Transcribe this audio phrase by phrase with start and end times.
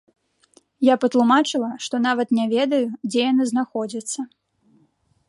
[0.85, 4.19] Я патлумачыла, што нават не ведаю, дзе яны знаходзяцца.